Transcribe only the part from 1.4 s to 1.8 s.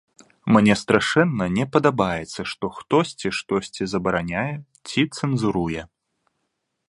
не